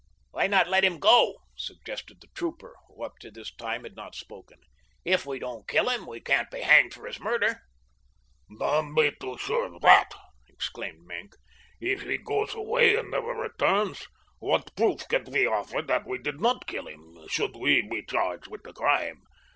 [0.31, 4.15] "Why not let him go?" suggested the trooper, who up to this time had not
[4.15, 4.57] spoken.
[5.05, 7.61] "If we don't kill him, we can't be hanged for his murder."
[8.59, 10.09] "Don't be too sure of that,"
[10.47, 11.35] exclaimed Maenck.
[11.79, 14.07] "If he goes away and never returns,
[14.39, 18.47] what proof can we offer that we did not kill him, should we be charged
[18.47, 19.21] with the crime?